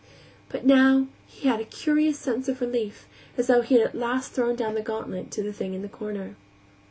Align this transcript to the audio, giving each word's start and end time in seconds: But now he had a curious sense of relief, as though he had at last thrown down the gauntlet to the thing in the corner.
But 0.49 0.65
now 0.65 1.09
he 1.27 1.47
had 1.47 1.59
a 1.59 1.63
curious 1.63 2.17
sense 2.17 2.47
of 2.47 2.59
relief, 2.59 3.05
as 3.37 3.45
though 3.45 3.61
he 3.61 3.75
had 3.75 3.85
at 3.89 3.93
last 3.93 4.31
thrown 4.31 4.55
down 4.55 4.73
the 4.73 4.81
gauntlet 4.81 5.29
to 5.29 5.43
the 5.43 5.53
thing 5.53 5.75
in 5.75 5.83
the 5.83 5.87
corner. 5.89 6.35